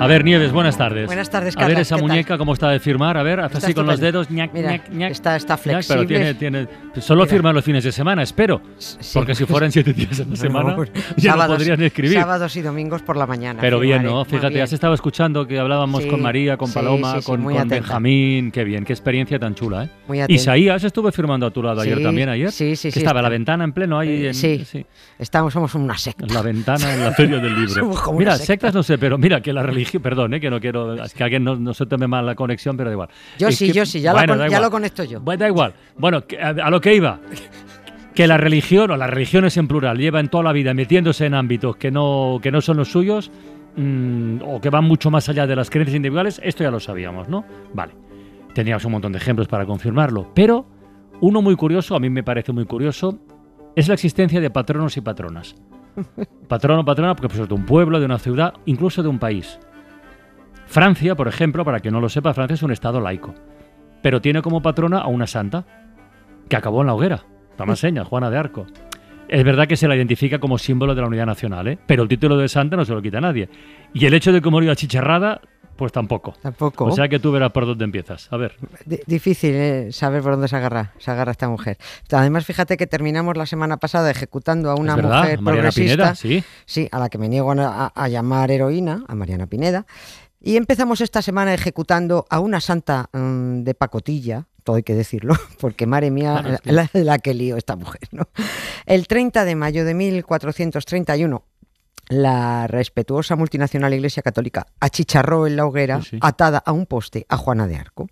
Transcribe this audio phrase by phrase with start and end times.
[0.00, 1.06] A ver, Nieves, buenas tardes.
[1.06, 2.08] Buenas tardes, A ver esa ¿qué tal?
[2.08, 3.16] muñeca cómo está de firmar.
[3.18, 4.30] A ver, Está así con los dedos.
[4.30, 5.12] ñac, Mira, ñac, ñac.
[5.12, 6.06] está- está Pero flexible.
[6.06, 6.68] tiene, tiene,
[7.00, 7.30] solo Mira.
[7.34, 8.62] firma los fines de semana, espero.
[8.78, 9.10] Sí.
[9.12, 12.18] Porque si fueran siete días en la semana, No, pues, ya sábados- no podrían escribir.
[12.18, 13.60] Sábados y domingos por la mañana.
[13.60, 14.02] Pero bien.
[14.02, 14.24] ¿no?
[14.24, 14.62] Fíjate, bien.
[14.62, 17.68] has estado escuchando que hablábamos Sí, con María, con Paloma, sí, con, con.
[17.68, 18.50] Benjamín.
[18.52, 19.90] Qué bien, qué experiencia tan chula, ¿eh?
[20.08, 20.20] Muy.
[20.28, 22.50] Isaías estuve firmando a tu lado ayer también, ayer.
[22.52, 24.26] sí, sí, que sí, estaba la ventana en pleno ahí.
[24.26, 24.64] Eh, sí.
[25.18, 26.24] Estamos, somos una secta.
[26.32, 27.90] La ventana, en la feria del libro.
[28.16, 31.12] Mira, sectas no sé, pero mira que la religión, perdón, eh, que no quiero, es
[31.14, 33.08] que alguien no, no se tome mal la conexión, pero da igual.
[33.38, 35.20] Yo Es sí, que- yo sí, ya, bueno, lo, ya lo conecto yo.
[35.20, 35.74] Bueno, da igual.
[35.98, 37.18] Bueno, a lo que iba.
[38.14, 41.76] Que la religión, o las religiones en plural, llevan toda la vida metiéndose en ámbitos
[41.76, 43.30] que no, que no son los suyos,
[43.76, 47.28] mm, o que van mucho más allá de las creencias individuales, esto ya lo sabíamos,
[47.28, 47.44] ¿no?
[47.72, 47.92] Vale.
[48.54, 50.32] Teníamos un montón de ejemplos para confirmarlo.
[50.34, 50.66] Pero
[51.20, 53.18] uno muy curioso, a mí me parece muy curioso,
[53.76, 55.54] es la existencia de patronos y patronas.
[56.48, 59.58] Patrono, patrona, porque pues, de un pueblo, de una ciudad, incluso de un país.
[60.70, 63.34] Francia, por ejemplo, para que no lo sepa, Francia es un estado laico.
[64.02, 65.64] Pero tiene como patrona a una santa
[66.48, 67.24] que acabó en la hoguera.
[67.56, 68.66] Toma señas, Juana de Arco.
[69.28, 71.78] Es verdad que se la identifica como símbolo de la unidad nacional, ¿eh?
[71.86, 73.48] pero el título de santa no se lo quita nadie.
[73.92, 75.40] Y el hecho de que murió achicharrada,
[75.76, 76.34] pues tampoco.
[76.40, 76.84] Tampoco.
[76.84, 78.32] O sea que tú verás por dónde empiezas.
[78.32, 78.54] A ver.
[78.86, 81.78] Di- difícil eh, saber por dónde se agarra, se agarra esta mujer.
[82.12, 85.94] Además, fíjate que terminamos la semana pasada ejecutando a una verdad, mujer Mariana progresista.
[85.96, 86.44] Pineda, sí.
[86.64, 89.84] Sí, a la que me niego a llamar heroína, a Mariana Pineda.
[90.40, 95.34] Y empezamos esta semana ejecutando a una santa mm, de pacotilla, todo hay que decirlo,
[95.60, 98.24] porque madre mía, Claro, la, la que lío esta mujer, ¿no?
[98.86, 101.44] El 30 de mayo de 1431,
[102.10, 106.18] la respetuosa multinacional Iglesia Católica achicharró en la hoguera, Sí, sí.
[106.20, 108.08] atada a un poste, a Juana de Arco.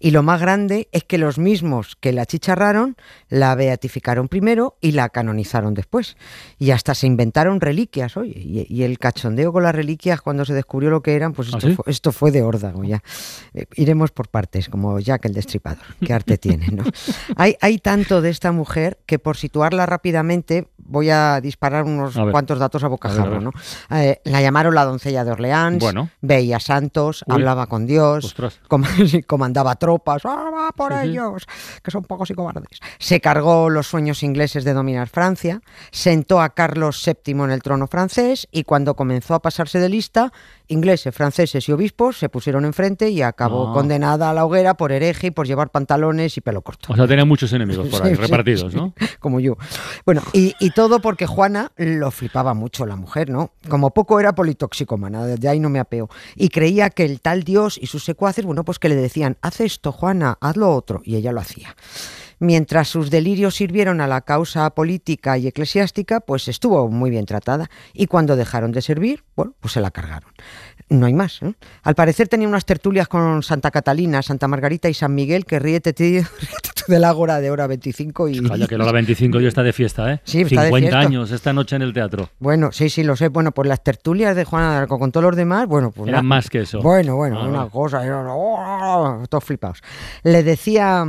[0.00, 2.96] Y lo más grande es que los mismos que la achicharraron
[3.28, 6.16] la beatificaron primero y la canonizaron después.
[6.58, 8.32] Y hasta se inventaron reliquias, oye.
[8.36, 11.58] Y, y el cachondeo con las reliquias, cuando se descubrió lo que eran, pues ¿Ah,
[11.58, 11.74] esto, sí?
[11.74, 13.02] fue, esto fue de órdago ya.
[13.54, 15.84] Eh, iremos por partes, como Jack el Destripador.
[16.04, 16.84] Qué arte tiene, ¿no?
[17.36, 22.30] Hay, hay tanto de esta mujer que por situarla rápidamente voy a disparar unos A
[22.30, 23.41] cuantos datos a bocajarro.
[23.42, 23.50] ¿No?
[23.90, 26.08] Eh, la llamaron la doncella de Orleans, Bueno.
[26.20, 27.34] veía santos, Uy.
[27.34, 28.34] hablaba con Dios,
[28.68, 28.82] com-
[29.26, 31.08] comandaba tropas, ¡ah, va por Sí, sí.
[31.08, 31.46] ellos!
[31.82, 32.80] Que son pocos y cobardes.
[32.98, 35.60] Se cargó los sueños ingleses de dominar Francia,
[35.90, 40.32] sentó a Carlos VII en el trono francés y cuando comenzó a pasarse de lista,
[40.68, 43.72] ingleses, franceses y obispos se pusieron enfrente y acabó Ah.
[43.74, 46.92] condenada a la hoguera por hereje y por llevar pantalones y pelo corto.
[46.92, 48.92] O sea, tenía muchos enemigos por ahí, Sí, repartidos, sí, ¿no?
[49.20, 49.56] Como yo.
[50.04, 53.50] Bueno, y, y todo porque Juana lo flipaba mucho la mujer, ¿no?
[53.68, 56.08] Como poco era politoxicomana, de ahí no me apeo.
[56.36, 59.60] Y creía que el tal Dios y sus secuaces, bueno, pues que le decían, haz
[59.60, 61.74] esto, Juana, haz lo otro, y ella lo hacía.
[62.42, 67.70] Mientras sus delirios sirvieron a la causa política y eclesiástica, pues estuvo muy bien tratada.
[67.94, 70.32] Y cuando dejaron de servir, bueno, pues se la cargaron.
[70.88, 71.40] No hay más.
[71.42, 71.54] ¿eh?
[71.84, 75.92] Al parecer tenía unas tertulias con Santa Catalina, Santa Margarita y San Miguel, que ríete,
[75.92, 76.22] tío,
[76.62, 78.42] tú del ágora de hora 25 y...
[78.42, 80.20] Calla, que la 25 ya está de fiesta, ¿eh?
[80.24, 80.98] Sí, está de 50 fiesta.
[80.98, 82.28] años esta noche en el teatro.
[82.40, 83.28] Bueno, sí, sí, lo sé.
[83.28, 86.08] Bueno, pues las tertulias de Juana de Arco con todos los demás, bueno, pues...
[86.08, 86.82] Eran más que eso.
[86.82, 89.22] Bueno, bueno, Ah, una cosa, eran, ¡oh!
[89.28, 89.80] todos flipados.
[90.24, 91.06] Le decía...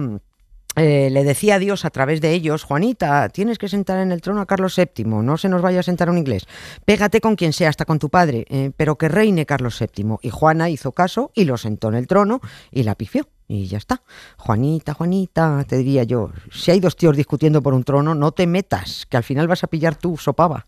[0.76, 4.22] eh, le decía a Dios a través de ellos, Juanita, tienes que sentar en el
[4.22, 6.46] trono a Carlos VII, no se nos vaya a sentar un inglés.
[6.86, 10.18] Pégate con quien sea, hasta con tu padre, eh, pero que reine Carlos VII.
[10.22, 12.42] Y Juana hizo caso y lo sentó en el trono
[12.72, 13.28] y la pifió.
[13.48, 14.02] Y ya está.
[14.38, 18.48] Juanita, Juanita, te diría yo, si hay dos tíos discutiendo por un trono, no te
[18.48, 20.66] metas, que al final vas a pillar tu sopaba.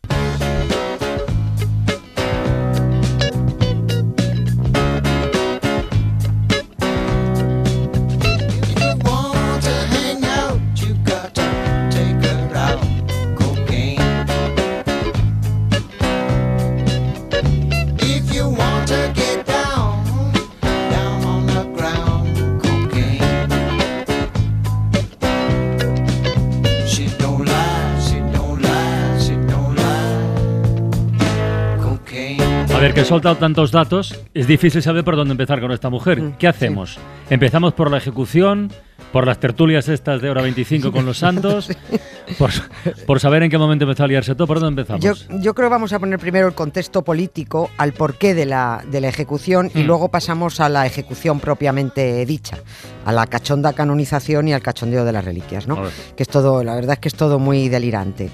[32.95, 35.89] A ver, que he soltado tantos datos, es difícil saber por dónde empezar con esta
[35.89, 36.21] mujer.
[36.21, 36.97] Mm, ¿Qué hacemos?
[37.29, 38.71] ¿Empezamos por la ejecución?
[39.11, 41.69] ¿Por las tertulias estas de hora 25 con los santos?
[42.39, 42.49] Por,
[43.05, 44.47] por saber en qué momento empezó a liarse todo?
[44.47, 45.27] ¿Por dónde empezamos?
[45.29, 48.83] Yo, yo creo que vamos a poner primero el contexto político, al porqué de la,
[48.89, 49.85] de la ejecución y Mm.
[49.85, 52.57] luego pasamos a la ejecución propiamente dicha,
[53.05, 55.77] a la cachonda canonización y al cachondeo de las reliquias, ¿no?
[56.17, 58.31] Que es todo, la verdad es que es todo muy delirante.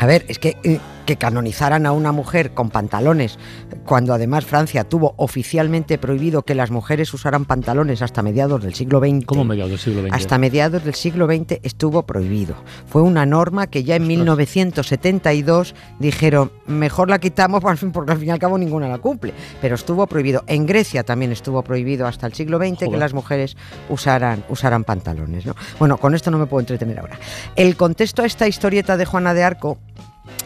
[0.00, 0.80] A ver, es que, eh,
[1.10, 3.36] que canonizaran a una mujer con pantalones,
[3.84, 9.00] cuando además Francia tuvo oficialmente prohibido que las mujeres usaran pantalones hasta mediados del siglo
[9.00, 9.24] XX.
[9.26, 10.12] ¿Cómo mediados del siglo XX?
[10.12, 12.54] Hasta mediados del siglo XX estuvo prohibido.
[12.86, 17.60] Fue una norma que ya en 1972 dijeron, mejor la quitamos
[17.92, 19.34] porque al fin y al cabo ninguna la cumple.
[19.60, 20.44] Pero estuvo prohibido.
[20.46, 23.56] En Grecia también estuvo prohibido hasta el siglo XX que las mujeres
[23.88, 25.44] usaran, usaran pantalones.
[25.44, 25.56] ¿no?
[25.80, 27.18] Bueno, con esto no me puedo entretener ahora.
[27.56, 29.78] El contexto a esta historieta de Juana de Arco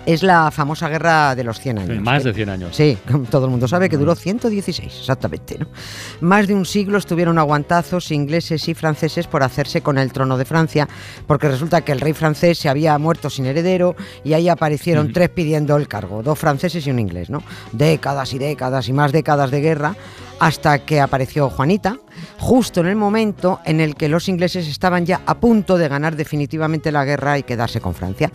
[0.06, 2.02] es la famosa guerra de los 100 años.
[2.02, 2.28] Más ¿eh?
[2.28, 2.76] de 100 años.
[2.76, 2.98] Sí,
[3.30, 5.58] todo el mundo sabe que duró 116, exactamente.
[5.58, 5.66] ¿no?
[6.20, 10.44] Más de un siglo estuvieron aguantazos ingleses y franceses por hacerse con el trono de
[10.44, 10.88] Francia,
[11.26, 15.30] porque resulta que el rey francés se había muerto sin heredero y ahí aparecieron tres
[15.30, 17.42] pidiendo el cargo, dos franceses y un inglés, ¿no?
[17.72, 19.96] Décadas y décadas y más décadas de guerra
[20.40, 21.98] hasta que apareció Juanita,
[22.38, 26.16] justo en el momento en el que los ingleses estaban ya a punto de ganar
[26.16, 28.32] definitivamente la guerra y quedarse con Francia.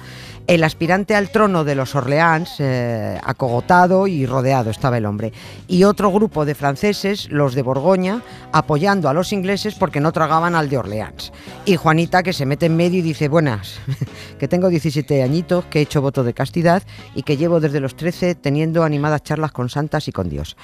[0.48, 5.32] El aspirante al trono de los Orleans, eh, acogotado y rodeado estaba el hombre,
[5.68, 10.56] y otro grupo de franceses, los de Borgoña, apoyando a los ingleses porque no tragaban
[10.56, 11.32] al de Orleans.
[11.66, 13.80] Y Juanita que se mete en medio y dice, buenas,
[14.40, 16.82] que tengo 17 añitos, que he hecho voto de castidad
[17.14, 20.58] y que llevo desde los 13 teniendo animadas charlas con santas y con Dios.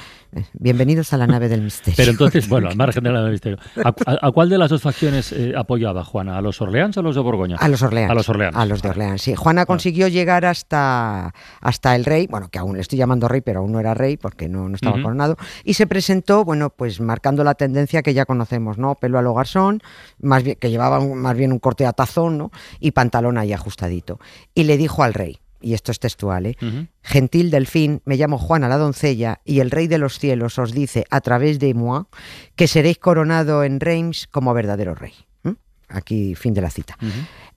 [0.54, 1.96] Bienvenidos a la nave del misterio.
[1.98, 5.32] Pero entonces, bueno, al margen del misterio, ¿a, a- a cuál de las dos facciones
[5.32, 6.38] eh, apoyaba Juana?
[6.38, 7.56] ¿A los Orleans o a los de Borgoña?
[7.60, 8.12] A los Orleans.
[8.12, 8.56] A los Orleans.
[8.56, 9.36] A los de Orleans, sí.
[9.36, 13.60] Juana consiguió llegar hasta, hasta el rey, bueno, que aún le estoy llamando rey, pero
[13.62, 17.44] aún no era rey porque no, no estaba coronado, y se presentó, bueno, pues marcando
[17.44, 18.96] la tendencia que ya conocemos, ¿no?
[18.96, 19.82] Pelo a lo garzón,
[20.20, 22.52] más bien, que llevaba un- más bien un corte a tazón, ¿no?
[22.80, 24.20] Y pantalón ahí ajustadito.
[24.54, 26.58] Y le dijo al rey, y esto es textual, ¿eh?
[27.02, 31.06] Gentil delfín, me llamo Juana la doncella, y el rey de los cielos os dice
[31.10, 32.06] a través de moi
[32.54, 35.18] que seréis coronado en Reims como verdadero rey.
[35.42, 35.58] ¿Mm?
[35.90, 37.02] Aquí, fin de la cita.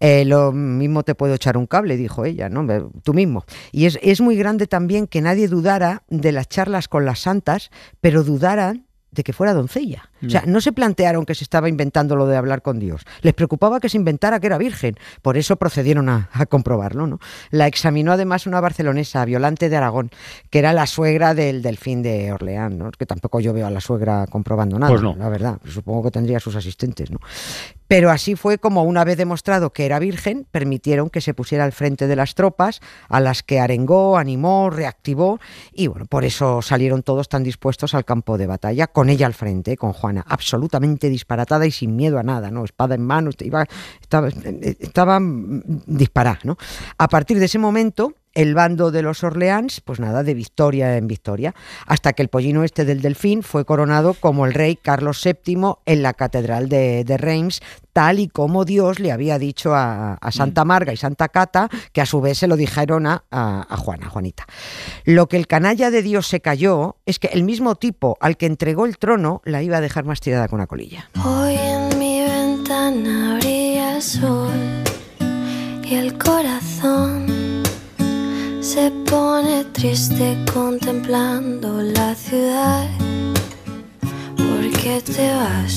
[0.01, 2.65] Eh, lo mismo te puedo echar un cable, dijo ella, ¿no?
[3.05, 3.45] Tú mismo.
[3.73, 7.69] Y es, es muy grande también que nadie dudara de las charlas con las santas,
[8.01, 10.09] pero dudaran de que fuera doncella.
[10.27, 13.03] O sea, no se plantearon que se estaba inventando lo de hablar con Dios.
[13.23, 14.97] Les preocupaba que se inventara que era virgen.
[15.23, 17.21] Por eso procedieron a, a comprobarlo, ¿no?
[17.51, 20.11] La examinó además una barcelonesa, Violante de Aragón,
[20.51, 22.91] que era la suegra del delfín de Orleans, ¿no?
[22.91, 25.15] Que tampoco yo veo a la suegra comprobando nada, Pues no.
[25.17, 25.59] la verdad.
[25.67, 27.19] Supongo que tendría sus asistentes, ¿no?
[27.87, 31.73] Pero así fue como una vez demostrado que era virgen, permitieron que se pusiera al
[31.73, 35.41] frente de las tropas, a las que arengó, animó, reactivó,
[35.73, 39.33] y bueno, por eso salieron todos tan dispuestos al campo de batalla, con ella al
[39.33, 39.95] frente, con
[40.27, 42.65] Absolutamente disparatada y sin miedo a nada, ¿no?
[42.65, 43.67] Espada en mano, iba,
[44.01, 46.57] estaba, estaba mm, disparada, ¿no?
[46.97, 51.09] A partir de ese momento, el bando de los Orleans, pues nada, de victoria en
[51.09, 51.57] victoria,
[51.87, 56.03] hasta que el pollino este del delfín fue coronado como el rey Carlos VII en
[56.03, 57.61] la catedral de, Reims,
[57.93, 62.07] tal y como Dios le había dicho a, Santa Marga y Santa Cata, que a
[62.07, 64.47] su vez se lo dijeron a, a, Juana, Juanita.
[65.05, 68.47] Lo que el canalla de Dios se cayó es que el mismo tipo al que
[68.47, 71.11] entregó el trono la iba a dejar más tirada con una colilla.
[71.25, 74.53] Hoy en mi ventana brilla sol
[75.83, 77.08] y el corazón
[78.79, 82.87] se pone triste contemplando la ciudad.
[84.37, 85.75] ¿Por qué te vas?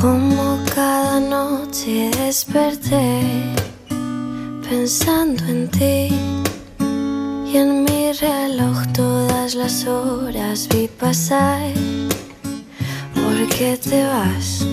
[0.00, 3.20] Como cada noche desperté
[4.68, 6.00] pensando en ti.
[7.50, 11.72] Y en mi reloj todas las horas vi pasar.
[13.14, 14.66] ¿Por qué te vas?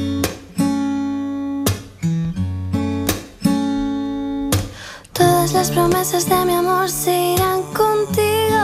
[5.61, 8.63] Las promesas de mi amor se irán contigo.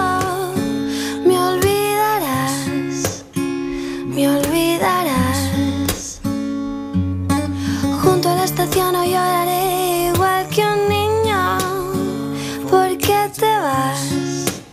[1.28, 6.20] Me olvidarás, me olvidarás.
[8.02, 11.58] Junto a la estación hoy lloraré igual que un niño.
[12.68, 14.64] ¿Por qué te vas?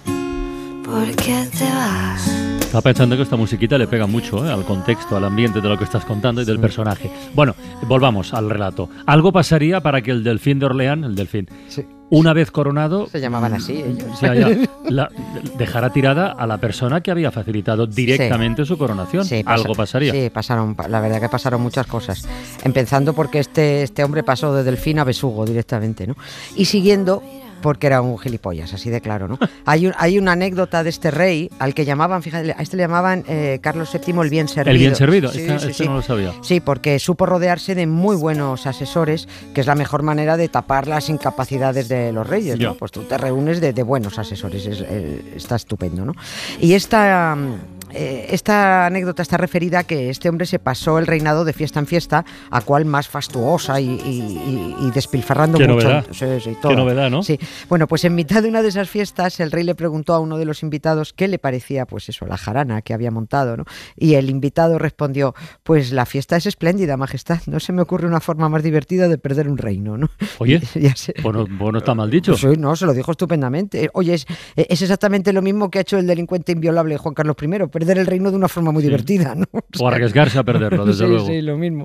[0.82, 2.26] ¿Por qué te vas?
[2.60, 4.50] Estaba pensando que esta musiquita le pega mucho ¿eh?
[4.50, 7.10] al contexto, al ambiente de lo que estás contando y del personaje.
[7.34, 7.54] Bueno,
[7.86, 8.88] volvamos al relato.
[9.04, 11.84] Algo pasaría para que el delfín de Orleán, el delfín, Sí.
[12.10, 14.18] Una vez coronado, Se llamaban así ellos.
[14.18, 14.56] se haya-
[14.88, 15.10] la-
[15.58, 19.24] dejara tirada a la persona que había facilitado directamente su coronación.
[19.24, 20.12] Sí, pasa- Algo pasaría.
[20.12, 22.26] Sí, pasaron, pa- la verdad que pasaron muchas cosas.
[22.62, 26.14] Empezando porque este, este hombre pasó de delfín a besugo directamente, ¿no?
[26.56, 27.22] Y siguiendo
[27.62, 29.38] porque era un gilipollas, así de claro, ¿no?
[29.64, 32.82] Hay, un- hay una anécdota de este rey al que llamaban, fíjate, a este le
[32.82, 34.70] llamaban eh, Carlos VII el bien servido.
[34.72, 35.88] El bien servido, Sí, este, sí, este sí.
[35.88, 36.32] no lo sabía.
[36.42, 40.86] Sí, porque supo rodearse de muy buenos asesores, que es la mejor manera de tapar
[40.86, 42.58] las incapacidades de los reyes.
[42.58, 42.74] ¿no?
[42.74, 46.14] Pues tú te reúnes de, de buenos asesores, es- eh, está estupendo, ¿no?
[46.60, 51.06] Y esta, mm, eh, esta anécdota está referida a que este hombre se pasó el
[51.06, 55.86] reinado de fiesta en fiesta, a cual más fastuosa y, y- y- despilfarrando Qué mucho.
[55.88, 56.06] novedad.
[56.12, 57.22] Sí, sí, Qué novedad, ¿no?
[57.22, 57.38] Sí.
[57.68, 60.38] Bueno, pues en mitad de una de esas fiestas, el rey le preguntó a uno
[60.38, 63.64] de los invitados qué le parecía, pues eso, la jarana que había montado, ¿no?
[63.96, 67.40] Y el invitado respondió, pues la fiesta es espléndida, majestad.
[67.46, 70.08] No se me ocurre una forma más divertida de perder un reino, ¿no?
[70.38, 71.14] Oye, Ya sé.
[71.22, 72.36] Pues no, pues no está mal dicho.
[72.36, 73.90] Sí, no, se lo dijo estupendamente.
[73.94, 77.46] Oye, es, es exactamente lo mismo que ha hecho el delincuente inviolable Juan Carlos I,
[77.84, 78.88] perder el reino de una forma muy Sí.
[78.88, 79.46] divertida, ¿no?
[79.80, 81.26] O arriesgarse a perderlo, desde sí, luego.
[81.26, 81.84] sí, lo mismo.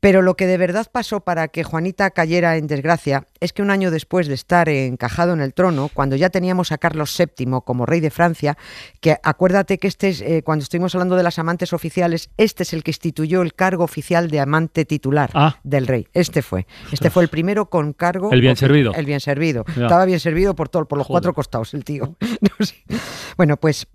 [0.00, 3.70] Pero lo que de verdad pasó para que Juanita cayera en desgracia es que un
[3.70, 7.84] año después de estar encajado en el trono, cuando ya teníamos a Carlos VII como
[7.86, 8.56] rey de Francia,
[9.00, 12.72] que acuérdate que este es, eh, cuando estuvimos hablando de las amantes oficiales, este es
[12.72, 15.58] el que instituyó el cargo oficial de amante titular Ah.
[15.64, 16.06] del rey.
[16.12, 16.66] Este fue.
[16.92, 18.30] Este fue el primero con cargo.
[18.32, 18.94] El bien servido.
[18.94, 19.64] El bien servido.
[19.76, 19.82] Ya.
[19.82, 21.14] Estaba bien servido por todo, por los Joder.
[21.14, 22.16] cuatro costados el tío.
[23.36, 23.86] Bueno, pues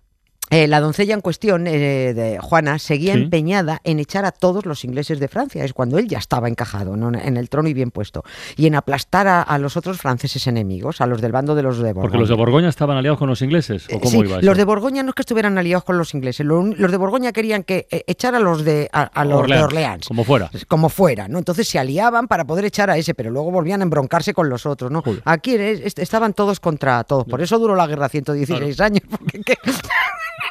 [0.51, 3.21] eh, la doncella en cuestión, eh, de Juana, seguía Sí.
[3.23, 5.63] empeñada en echar a todos los ingleses de Francia.
[5.65, 7.11] Es cuando él ya estaba encajado ¿no?
[7.17, 8.23] en el trono y bien puesto.
[8.55, 11.77] Y en aplastar a, a los otros franceses enemigos, a los del bando de los
[11.77, 12.01] de Borgoña.
[12.03, 13.87] Porque los de Borgoña estaban aliados con los ingleses.
[13.89, 14.45] ¿O Eh, cómo sí, iba eso?
[14.45, 16.45] los de Borgoña no es que estuvieran aliados con los ingleses.
[16.45, 19.47] lo un- Los de Borgoña querían que eh, echar a los de a, a los
[19.47, 20.07] de Orleans.
[20.07, 20.51] Como fuera.
[20.67, 21.39] Como fuera, ¿no?
[21.39, 24.65] Entonces se aliaban para poder echar a ese, pero luego volvían a embroncarse con los
[24.65, 25.01] otros, ¿no?
[25.01, 25.21] Joder.
[25.25, 27.25] Aquí est- estaban todos contra todos.
[27.25, 29.01] Por eso duró la guerra 116 años.
[29.09, 29.55] Porque, ¿qué?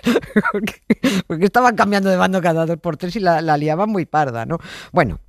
[0.53, 0.83] porque,
[1.27, 4.47] porque estaban cambiando de bando cada dos por tres y la, la liaban muy parda,
[4.47, 4.59] ¿no?
[4.93, 5.21] Bueno.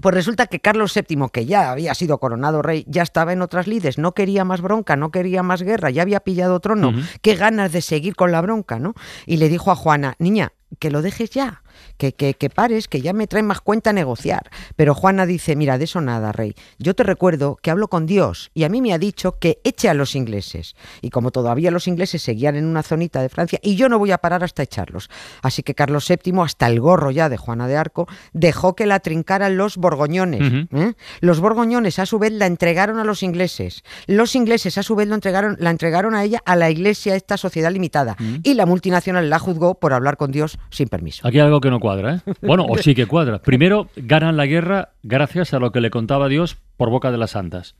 [0.00, 3.66] Pues resulta que Carlos VII, que ya había sido coronado rey, ya estaba en otras
[3.66, 6.92] lides, no quería más bronca, no quería más guerra, ya había pillado trono.
[7.20, 8.94] Qué ganas de seguir con la bronca, ¿no?
[9.26, 11.62] Y le dijo a Juana, niña, que lo dejes ya,
[11.96, 14.50] que, que, que pares, que ya me trae más cuenta negociar.
[14.76, 16.54] Pero Juana dice, mira, de eso nada, rey.
[16.78, 19.88] Yo te recuerdo que hablo con Dios y a mí me ha dicho que eche
[19.88, 20.74] a los ingleses.
[21.00, 24.12] Y como todavía los ingleses seguían en una zonita de Francia, y yo no voy
[24.12, 25.10] a parar hasta echarlos.
[25.42, 29.00] Así que Carlos VII, hasta el gorro ya de Juana de Arco, dejó que la
[29.00, 30.66] trincaran los borgoñones.
[30.72, 30.94] ¿eh?
[31.20, 33.82] Los borgoñones a su vez la entregaron a los ingleses.
[34.06, 37.36] Los ingleses a su vez lo entregaron, la entregaron a ella a la iglesia, esta
[37.36, 38.16] sociedad limitada.
[38.42, 41.26] Y la multinacional la juzgó por hablar con Dios sin permiso.
[41.26, 42.32] Aquí hay algo que no cuadra, ¿eh?
[42.42, 43.40] Bueno, o sí que cuadra.
[43.40, 47.32] Primero, ganan la guerra gracias a lo que le contaba Dios por boca de las
[47.32, 47.76] santas.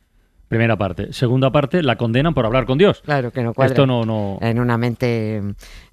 [0.52, 1.12] Primera parte.
[1.12, 3.00] Segunda parte, la condenan por hablar con Dios.
[3.04, 3.73] Claro que no cuadra.
[3.73, 4.38] Esto no, no.
[4.42, 5.37] En una mente,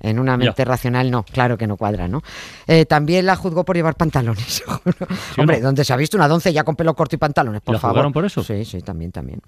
[0.01, 0.37] en una Ya.
[0.37, 2.21] mente racional, no, claro que no cuadra, ¿no?
[2.67, 4.61] Eh, también la juzgó por llevar pantalones.
[5.37, 5.67] Hombre, no?
[5.67, 7.95] donde se ha visto una doncella con pelo corto y pantalones, por ¿La favor.
[7.95, 8.43] juzgaron por eso?
[8.43, 9.41] Sí, sí, también, también.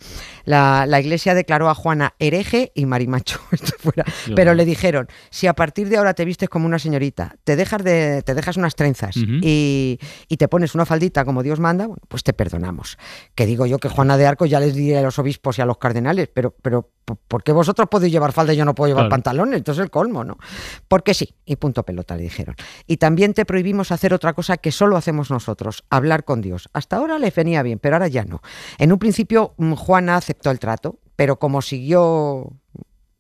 [0.46, 3.40] La, la iglesia declaró a Juana hereje y marimacho.
[3.52, 4.06] Esto fuera.
[4.26, 7.56] Dios Pero le dijeron, si a partir de ahora te vistes como una señorita, te
[7.56, 11.88] dejas de, te dejas unas trenzas y, y te pones una faldita como Dios manda,
[11.88, 12.98] bueno, pues te perdonamos.
[13.36, 15.66] Que digo yo que Juana de Arco ya les diré a los obispos y a
[15.66, 18.90] los cardenales, pero, pero ¿por- ¿por qué vosotros podéis llevar falda y yo no puedo
[18.90, 19.10] llevar Claro.
[19.10, 19.58] pantalones?
[19.58, 20.38] Entonces el colmo, ¿no?
[20.88, 22.56] Porque sí, y punto pelota le dijeron.
[22.88, 26.70] Y también te prohibimos hacer otra cosa que solo hacemos nosotros, hablar con Dios.
[26.74, 28.42] Hasta ahora le venía bien, pero ahora ya no.
[28.78, 32.54] En un principio mm, Juana aceptó el trato, pero como siguió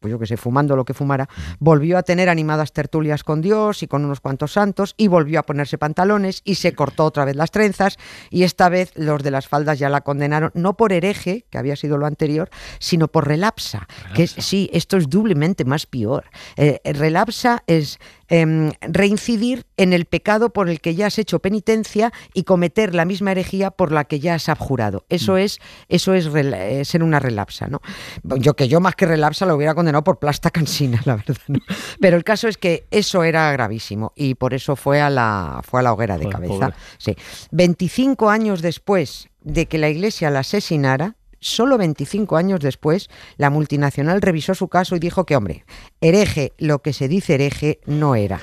[0.01, 1.29] pues yo que sé, fumando lo que fumara,
[1.60, 5.43] volvió a tener animadas tertulias con Dios y con unos cuantos santos y volvió a
[5.43, 7.98] ponerse pantalones y se cortó otra vez las trenzas
[8.31, 11.75] y esta vez los de las faldas ya la condenaron no por hereje, que había
[11.75, 16.25] sido lo anterior, sino por relapsa, que es, sí, esto es doblemente más peor.
[16.58, 18.00] Eh, relapsa es
[18.31, 23.03] em, reincidir en el pecado por el que ya has hecho penitencia y cometer la
[23.03, 25.05] misma herejía por la que ya has abjurado.
[25.09, 25.59] Eso es,
[25.89, 27.81] eso es eh, ser una relapsa, ¿no?
[28.23, 31.35] Yo que yo más que relapsa lo hubiera condenado por plasta cansina, la verdad.
[31.47, 31.59] ¿no?
[32.00, 35.81] Pero el caso es que eso era gravísimo y por eso fue a la, fue
[35.81, 36.53] a la hoguera de Joder, cabeza.
[36.53, 36.75] pobre.
[36.97, 37.17] Sí.
[37.51, 44.21] 25 años después de que la iglesia la asesinara, solo 25 años después, la multinacional
[44.21, 45.65] revisó su caso y dijo que, hombre,
[46.00, 48.39] hereje, lo que se dice hereje, no era.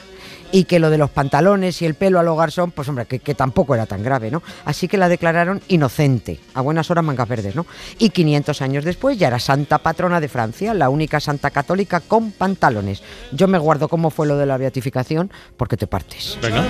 [0.51, 3.19] Y que lo de los pantalones y el pelo al hogar son, pues hombre, que,
[3.19, 4.43] que tampoco era tan grave, ¿no?
[4.65, 7.67] Así que la declararon inocente, a buenas horas mangas verdes, ¿no?
[7.99, 12.33] Y 500 años después ya era santa patrona de Francia, la única santa católica con
[12.33, 13.03] pantalones.
[13.33, 16.39] Yo me guardo cómo fue lo de la beatificación, porque te partes.
[16.43, 16.65] Venga.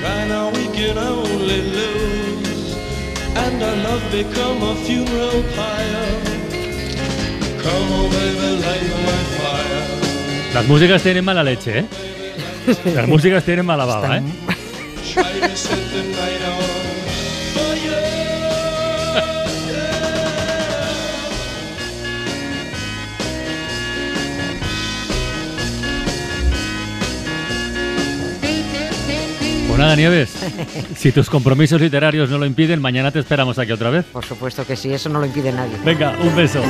[0.00, 1.89] China we can only
[3.50, 6.06] and our love become a funeral pyre.
[7.62, 9.82] Come on, baby, light my fire.
[10.54, 11.84] Las músicas tienen mala leche, ¿eh?
[12.94, 14.22] Las músicas tienen mala baba, ¿eh?
[29.80, 30.36] Nada, Nieves.
[30.94, 34.04] Si tus compromisos literarios no lo impiden, mañana te esperamos aquí otra vez.
[34.04, 35.74] Por supuesto que sí, eso no lo impide nadie.
[35.82, 36.60] Venga, un beso.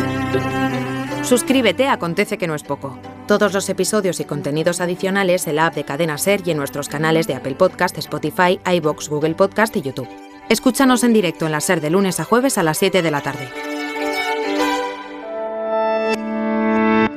[1.24, 3.00] Suscríbete Acontece que no es poco.
[3.26, 6.88] Todos los episodios y contenidos adicionales en la app de Cadena Ser y en nuestros
[6.88, 10.08] canales de Apple Podcast, Spotify, iBox, Google Podcast y YouTube.
[10.48, 13.22] Escúchanos en directo en la Ser de lunes a jueves a las 7 de la
[13.22, 13.48] tarde.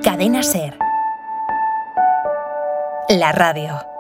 [0.01, 0.75] Cadena Ser.
[3.09, 3.92] La radio.